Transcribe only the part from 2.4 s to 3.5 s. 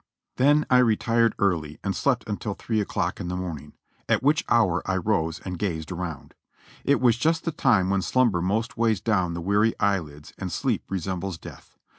three o'clock in the